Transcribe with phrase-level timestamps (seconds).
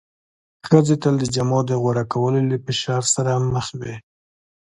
[0.67, 3.95] ښځې تل د جامو د غوره کولو له فشار سره مخ وې.